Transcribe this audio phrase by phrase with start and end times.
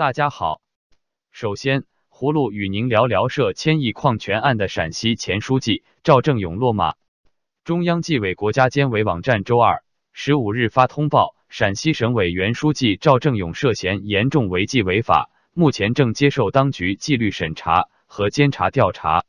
[0.00, 0.62] 大家好，
[1.30, 6.94] 首先，葫芦与您聊聊涉千亿矿权案的陕西前书记赵正永落马。
[7.64, 9.84] 中央纪委国家监委网站周二
[10.14, 19.26] 十五日发通报，陕西省委原书记赵正永涉嫌严重违纪违法，目前正接受当局纪律审查和监察调查。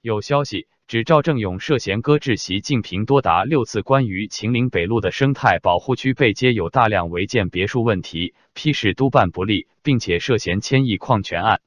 [0.00, 0.66] 有消息。
[0.90, 11.60] 指赵正永涉嫌搁置习近平多达六次关于秦岭北路的生态保护区被接有大量违建别墅问题批示督办不力，并且涉嫌千亿矿权案。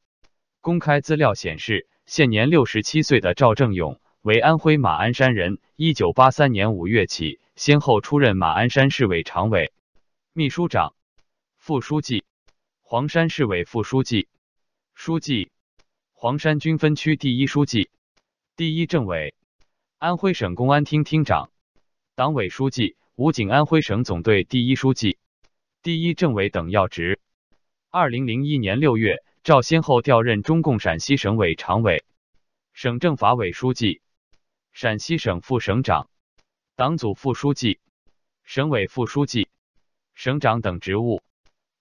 [0.59, 9.71] 公开资料显示，现年六十七岁的赵正永为安徽马鞍山人，一九八三年五月起，先后出任马鞍山市委常委、
[10.33, 10.95] 秘书长、
[11.57, 12.25] 副书记、
[12.81, 14.27] 黄山市委副书记、
[14.93, 15.49] 书记、
[16.11, 17.89] 黄山军分区第一书记。
[18.55, 19.33] 第一政委，
[19.97, 21.49] 安徽省公安厅厅长、
[22.13, 25.17] 党委书记，武警安徽省总队第一书记、
[25.81, 27.19] 第一政委等要职。
[27.89, 32.05] 二零零一年六月，赵先后调任中共陕西省委常委、
[32.73, 34.03] 省政法委书记、
[34.71, 36.07] 陕西省副省长、
[36.75, 37.79] 党组副书记、
[38.43, 39.49] 省委副书记、
[40.13, 41.23] 省长等职务。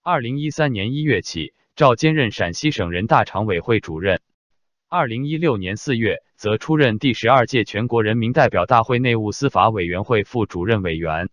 [0.00, 4.22] 二零一三年一月起，赵兼任陕西省人大常委会主任。
[4.94, 11.30] 二零一六年四月，则出任第十二届全国人民代表大会内务司法委员会副主任委员。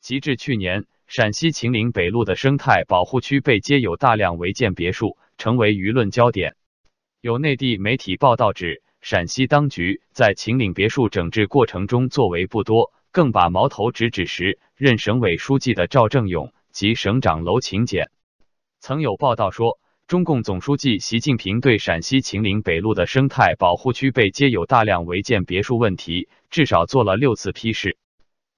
[0.00, 6.56] 及至去年，陕西秦岭北路的生态保护区被揭有大量违建别墅，成为舆论焦点。
[7.20, 18.10] 有内地媒体报道指，陕西当局在秦岭别墅整治过程中作为不多，更把矛头直指时任省委书记的赵正永及省长娄勤俭。
[18.80, 19.78] 曾有报道说。
[20.10, 27.96] 中共总书记习近平对陕西秦岭北路的生态保护区被揭有大量违建别墅问题，至少做了六次批示。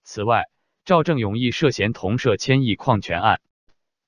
[0.02, 0.46] 此外，
[0.86, 3.42] 赵正永亦涉嫌同涉千亿矿权案。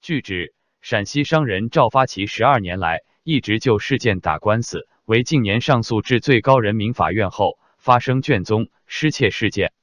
[0.00, 9.74] 据指，陕西商人赵发奇十二年来一直就事件打官司，为近年上诉至最高人民法院后发生卷宗失窃事件。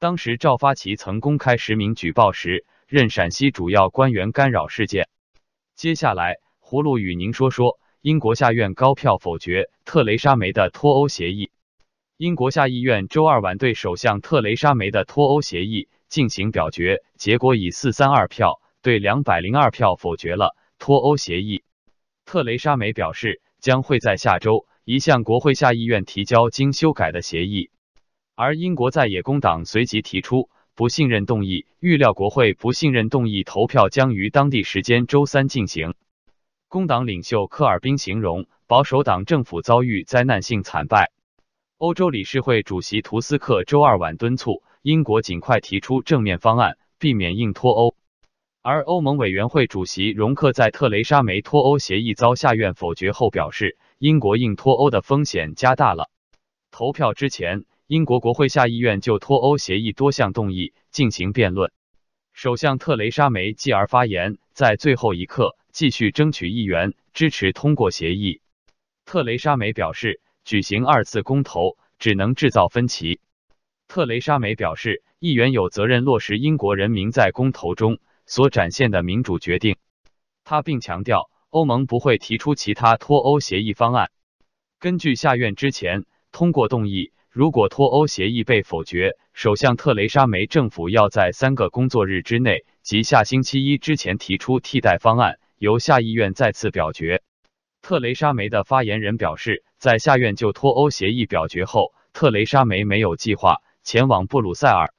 [0.00, 5.08] 当时赵发奇曾公开实名举报时，任陕西主要官员干扰事件。
[5.76, 6.38] 接下来。
[6.68, 11.52] 葫芦与您说说，英国下院高票否决特蕾莎梅的脱欧协议。
[12.16, 21.62] 英国下议院周二晚对首相特蕾莎梅的脱欧协议进行表决，结果以四三二票对两百零二票否决了脱欧协议。
[22.24, 27.70] 特蕾莎梅表示，将会在下周一向国会下议院提交经修改的协议。
[28.34, 35.94] 而英国在野工党随即提出不信任动议，预料国会不信任动议投票将于当地时间周三进行。
[36.76, 41.10] 工党领袖科尔宾形容保守党政府遭遇灾难性惨败。
[41.78, 47.96] 欧洲理事会主席图斯克周二晚敦促英国尽快提出正面方案，避免硬脱欧。
[48.60, 56.10] 而欧盟委员会主席容克在特蕾莎梅脱欧协议遭下院否决后表示，英国硬脱欧的风险加大了。
[56.70, 61.72] 投票之前，英国国会下议院就脱欧协议多项动议进行辩论。
[62.34, 65.56] 首相特蕾莎梅继而发言，在最后一刻。
[65.76, 68.40] 继续争取议员支持通过协议。
[69.04, 73.20] 特蕾莎梅表示，举行二次公投只能制造分歧。
[73.86, 79.76] 特蕾莎梅表示，议员有责任落实英国人民在公投中所展现的民主决定。
[80.44, 84.10] 他并强调，欧盟不会提出其他脱欧协议方案。
[84.80, 95.38] 根据下院之前通过动议，如果脱欧协议被否决，首相特蕾莎梅政府要在三个工作日之内，即下星期一之前提出替代方案。
[95.58, 97.22] 由下议院再次表决。
[97.80, 104.92] 特蕾莎梅的发言人表示，在下院就脱欧协议表决后，特蕾莎梅没有计划前往布鲁塞尔。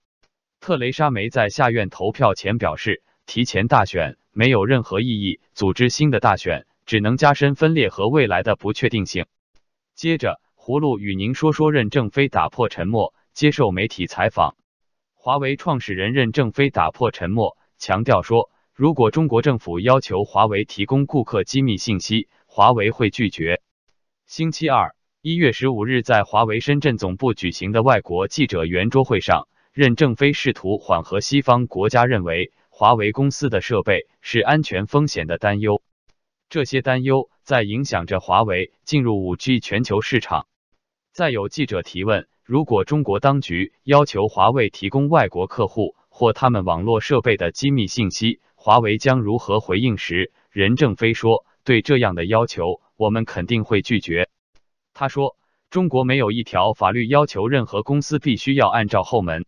[0.59, 9.25] 特蕾莎梅在下院投票前表示，提前大选没有任何意义，组织新的大选只能加深分裂和未来的不确定性。
[9.94, 14.55] 接着，葫芦与您说说任正非打破沉默，接受媒体采访。
[15.14, 18.49] 华为创始人任正非打破沉默，强调说。
[18.78, 23.64] 如果中国政府要求华为提供顾客机密信息，华为会拒绝。
[24.28, 35.82] 星期二，一月十五日，在华为深圳总部举行的外国记者圆桌会上，任正非试图缓和西方国家认为华为公司的设备是安全风险的担忧。
[36.47, 40.46] 这些担忧在影响着华为进入五 G 全球市场。
[41.12, 54.28] 再有记者提问：如果中国当局要求华为提供外国客户或他们网络设备的机密信息，华为将如何回应时，任正非说：“对这样的要求，我们肯定会拒绝。”
[54.93, 55.37] 他说
[55.72, 59.46] ：“中国没有一条法律要求任何公司必须要按照后门。”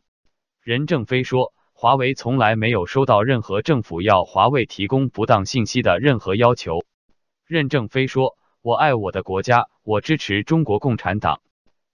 [0.63, 6.85] 任正非说：“华为从来没有收到任何政府要华为提供不当信息的任何要求。”
[7.45, 11.41] 任正非说：“我爱我的国家，我支持中国共产党，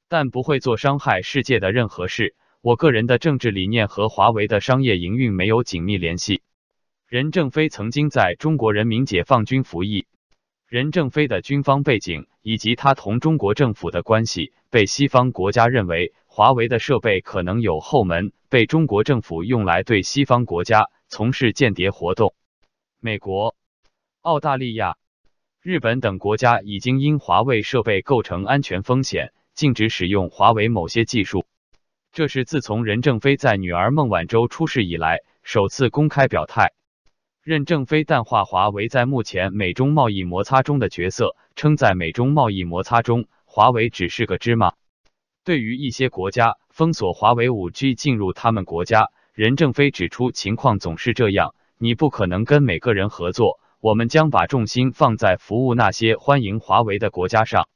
[0.07, 2.35] 但不会做伤害世界的任何事。
[2.61, 6.43] 我个人的政治理念和华为的商业营运没有紧密联系。”
[7.07, 10.07] 任正非曾经在中国人民解放军服役。
[10.67, 22.33] 任正非的军方背景以及他同中国政府的关系，被西方国家认为华为的设备可能有后门，被中国政府用来对西方国家从事间谍活动。
[22.99, 23.55] 美国、
[24.21, 24.97] 澳大利亚、
[25.61, 31.45] 日本等国家已经因华为设备构成安全风险，禁止使用华为某些技术。
[32.11, 36.73] 这是自从任正非在女儿孟晚舟出事以来首次公开表态。
[37.45, 44.73] 任正非淡化华为在目前美中贸易摩擦中的角色，称在美中贸易摩擦中，华为只是个芝麻。
[45.43, 53.59] 对于一些国家封锁华为五 G 进入他们国家，任正非指出，情况总是这样，你不可能跟每个人合作。
[53.79, 57.69] 我们将把重心放在服务那些欢迎华为的国家上。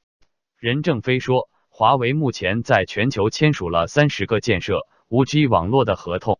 [0.57, 6.39] 任正非说，华为目前在全球签署了三十个建设五 G 网络的合同，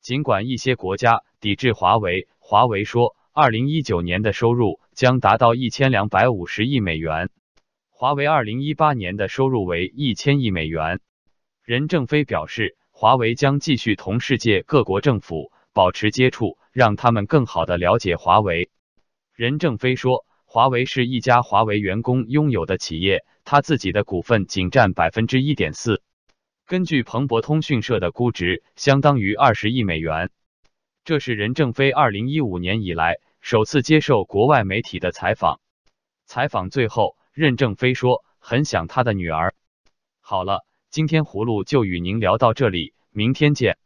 [0.00, 2.26] 尽管一些国家抵制华为。
[2.46, 7.30] 华为说，二零一九年的收入将达到一千两百五十亿美元。
[7.88, 11.00] 华为二零一八年的收入为一千亿美元。
[11.64, 18.68] 任正非表示，华为将继续同世界各国政府保持接触，让他们更好的了解华为。
[19.34, 26.02] 任正非说，华为是一家华为员工拥有的企业，他自己的股份仅占百分之一点四。
[26.66, 30.28] 根据彭博通讯社的估值，相当于二十亿美元。
[31.04, 35.60] 这是任正非二零一五年以来首次接受国外媒体的采访。
[36.24, 39.54] 采访最后，任正非说：“很想他的女儿。”
[40.22, 43.76] 好了，今天葫芦就与您聊到这里，明天见。